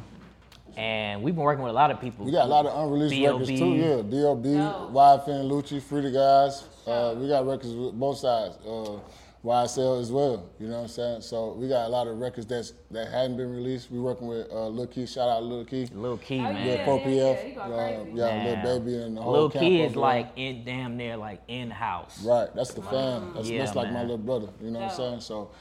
[0.75, 2.23] And we've been working with a lot of people.
[2.25, 3.73] We got a lot of unreleased records too.
[3.73, 6.65] Yeah, B.O.B., YFN, Lucci, Free the Guys.
[6.85, 8.57] Uh, we got records with both sides.
[8.65, 8.99] Uh,
[9.43, 10.49] YSL as well.
[10.59, 11.21] You know what I'm saying?
[11.21, 13.91] So we got a lot of records that's that hadn't been released.
[13.91, 15.05] We working with uh, Lil Key.
[15.05, 15.87] Shout out Lil Key.
[15.93, 16.67] Lil Key, Oh, man.
[16.67, 17.55] Yeah, 4PF.
[17.55, 18.11] go uh, crazy.
[18.15, 18.65] yeah, Man.
[18.65, 21.69] Lil Baby and the whole Lil camp Key is like in damn near like in
[21.71, 22.23] house.
[22.25, 23.33] Right, that's the fam.
[23.35, 24.49] That's, Yeah, that's like my little brother.
[24.61, 25.21] You know what I'm saying?
[25.21, 25.51] So,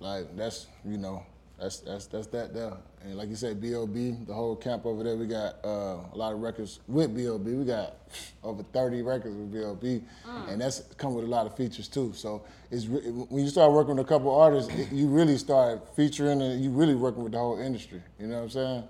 [0.00, 1.24] like that's you know
[1.60, 2.72] that's that's that's that there.
[3.02, 4.16] And like you said, B.O.B.
[4.26, 5.16] the whole camp over there.
[5.16, 7.52] We got uh, a lot of records with B.O.B.
[7.52, 7.96] We got
[8.44, 10.02] over 30 records with B.O.B.
[10.48, 12.12] and that's come with a lot of features too.
[12.14, 15.94] So it's re- when you start working with a couple artists, it, you really start
[15.96, 18.02] featuring and you really working with the whole industry.
[18.18, 18.84] You know what I'm saying?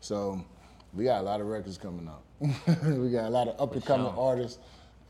[0.00, 0.44] So
[0.94, 2.22] we got a lot of records coming out.
[2.40, 4.18] we got a lot of up and coming sure.
[4.18, 4.58] artists.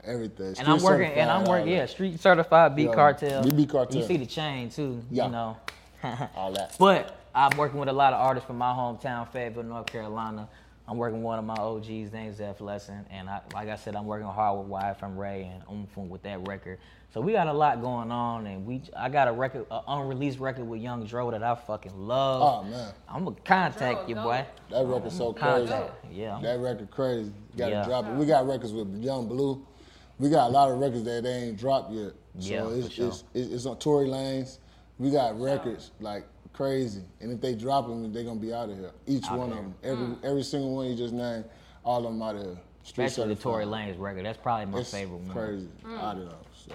[0.04, 0.54] Everything.
[0.58, 3.44] And I'm working, and I'm working, yeah, street certified B Yeah, cartel.
[3.44, 4.00] BB Cartel.
[4.00, 5.26] You see the chain too, Yeah.
[5.26, 5.56] you know.
[6.36, 6.76] all that.
[6.78, 10.48] But I'm working with a lot of artists from my hometown, Fayetteville, North Carolina.
[10.86, 13.94] I'm working with one of my OGs named Zeph Lesson, and I, like I said,
[13.94, 16.78] I'm working hard with YFM Ray and Unfoonk with that record.
[17.12, 20.38] So we got a lot going on, and we I got a record, an unreleased
[20.38, 22.64] record with Young Dro that I fucking love.
[22.64, 24.46] Oh man, I'm gonna contact Dro, you, boy.
[24.70, 25.68] that record's so crazy.
[25.68, 25.92] contact.
[26.10, 26.38] Yeah.
[26.42, 27.32] That record crazy.
[27.52, 27.84] You gotta Yeah.
[27.84, 28.12] drop it.
[28.14, 29.62] We got records with Yung Bleu.
[30.18, 32.12] We got a lot of records that they ain't dropped yet.
[32.38, 33.08] So Yeah, it's, for sure.
[33.08, 34.58] it's, it's, it's on Tory Lanez.
[34.98, 37.02] We got records like crazy.
[37.20, 38.90] And if they drop them, they're gonna be out of here.
[39.06, 39.74] Each Out one of of them.
[39.82, 40.24] Every mm.
[40.24, 41.44] every single one you just named,
[41.84, 42.58] all of them out of here.
[42.82, 43.40] Street Especially the.
[43.40, 44.24] Tory Lanez record.
[44.24, 45.30] That's probably my It's favorite one.
[45.30, 45.68] Crazy.
[45.84, 46.00] Mm.
[46.00, 46.38] Out of there.
[46.66, 46.74] So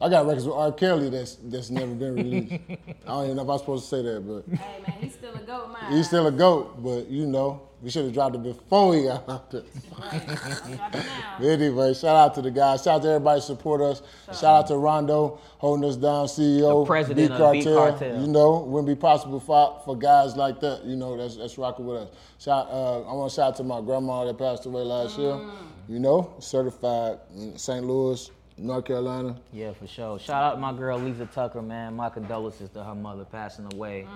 [0.00, 0.72] I got records with R.
[0.72, 2.52] Kelly that's that's never been released.
[2.70, 5.34] I don't even know if I'm supposed to say that, but Hey man, he's still
[5.34, 5.92] a goat man.
[5.92, 6.82] he's still a goat.
[6.82, 9.62] But you know, we should have dropped it before he got out there.
[9.98, 11.04] But
[11.42, 12.82] anyway, shout out to the guys.
[12.82, 14.02] Shout out to everybody who support us.
[14.28, 17.90] Shout out to Rondo holding us down, CEO, The president B of B Cartel.
[17.90, 18.20] Cartel.
[18.20, 20.84] You know, wouldn't be possible for, for guys like that.
[20.84, 22.08] You know, that's that's rocking with us.
[22.38, 25.40] Shout, uh, I want to shout out to my grandma that passed away last year.
[25.88, 27.84] You know, certified in St.
[27.84, 29.36] Louis, North Carolina.
[29.52, 30.20] Yeah, for sure.
[30.20, 31.96] Shout out to my girl Lisa Tucker, man.
[31.96, 34.06] My condolences to her mother passing away.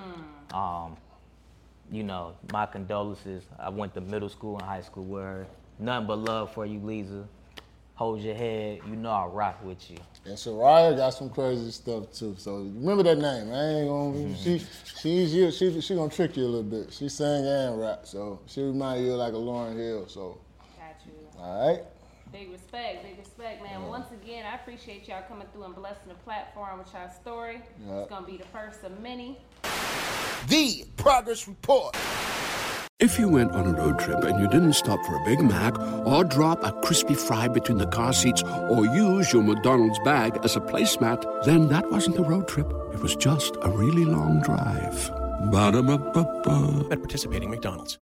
[0.55, 0.97] Um,
[1.91, 3.45] you know, my condolences.
[3.59, 5.47] I went to middle school and high school where.
[5.79, 7.29] Nothing but love for you, Lisa.
[7.97, 8.81] Hold your head.
[8.89, 9.99] You know I rock with you.
[10.25, 12.35] And Soraya got some crazy stuff too.
[12.39, 13.53] So remember that name.
[13.53, 14.19] I ain't gonna.
[14.19, 14.35] Mm-hmm.
[14.35, 14.63] She
[15.01, 15.51] she's you.
[15.51, 16.93] She she gonna trick you a little bit.
[16.93, 20.09] She sing and rap, so she remind you of like a Lauryn Hill.
[20.09, 20.39] So
[20.79, 21.13] Got you.
[21.39, 21.83] all right.
[22.39, 23.89] Big respect, big respect, man.
[23.89, 27.63] Once again, I appreciate y'all coming through and blessing the platform with y'all story.
[27.87, 28.01] Yeah.
[28.01, 29.39] It's gonna be the first of many.
[30.49, 31.97] The Progress Report.
[33.01, 35.79] If you went on a road trip and you didn't stop for a Big Mac
[36.07, 40.57] or drop a crispy fry between the car seats or use your McDonald's bag as
[40.57, 42.71] a placemat, then that wasn't a road trip.
[42.93, 45.11] It was just a really long drive.
[45.51, 46.89] Ba-da-ba-ba-ba.
[46.91, 47.95] At participating McDonald's.